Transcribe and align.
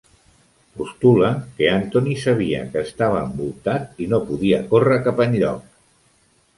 Postula 0.79 1.29
que 1.59 1.69
Antony 1.73 2.17
sabia 2.23 2.63
que 2.73 2.85
estava 2.87 3.23
envoltat 3.29 4.05
i 4.07 4.11
no 4.15 4.25
podia 4.33 4.67
córrer 4.75 5.03
cap 5.11 5.27
enlloc. 5.31 5.75